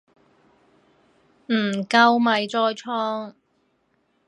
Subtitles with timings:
[1.49, 3.35] 唔夠咪再創